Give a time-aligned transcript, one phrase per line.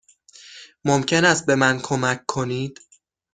[0.85, 2.79] ممکن است به من کمک کنید؟